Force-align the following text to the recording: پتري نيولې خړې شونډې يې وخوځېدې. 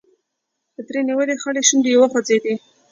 پتري 0.73 1.01
نيولې 1.09 1.35
خړې 1.41 1.61
شونډې 1.67 1.89
يې 1.93 1.99
وخوځېدې. 1.99 2.53